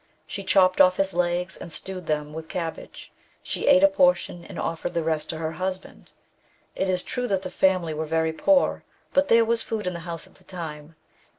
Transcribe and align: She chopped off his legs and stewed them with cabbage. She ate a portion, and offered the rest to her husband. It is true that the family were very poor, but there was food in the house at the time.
She 0.25 0.43
chopped 0.43 0.81
off 0.81 0.97
his 0.97 1.13
legs 1.13 1.55
and 1.55 1.71
stewed 1.71 2.07
them 2.07 2.33
with 2.33 2.49
cabbage. 2.49 3.11
She 3.43 3.67
ate 3.67 3.83
a 3.83 3.87
portion, 3.87 4.43
and 4.43 4.57
offered 4.57 4.95
the 4.95 5.03
rest 5.03 5.29
to 5.29 5.37
her 5.37 5.51
husband. 5.51 6.13
It 6.75 6.89
is 6.89 7.03
true 7.03 7.27
that 7.27 7.43
the 7.43 7.51
family 7.51 7.93
were 7.93 8.07
very 8.07 8.33
poor, 8.33 8.83
but 9.13 9.27
there 9.27 9.45
was 9.45 9.61
food 9.61 9.85
in 9.85 9.93
the 9.93 9.99
house 9.99 10.25
at 10.25 10.33
the 10.41 10.43
time. 10.43 10.95